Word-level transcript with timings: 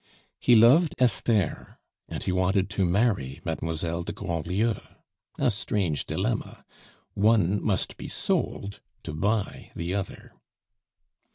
He 0.39 0.55
loved 0.55 0.95
Esther, 0.97 1.77
and 2.09 2.23
he 2.23 2.31
wanted 2.31 2.71
to 2.71 2.85
marry 2.85 3.39
Mademoiselle 3.45 4.01
de 4.01 4.11
Grandlieu! 4.11 4.79
A 5.37 5.51
strange 5.51 6.07
dilemma! 6.07 6.65
One 7.13 7.63
must 7.63 7.97
be 7.97 8.07
sold 8.07 8.81
to 9.03 9.13
buy 9.13 9.69
the 9.75 9.93
other. 9.93 10.33